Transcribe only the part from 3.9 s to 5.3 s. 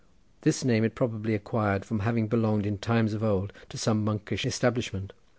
monkish establishment.